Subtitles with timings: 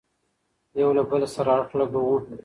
[0.81, 2.15] يو له بل سره ښه اړخ لګوو،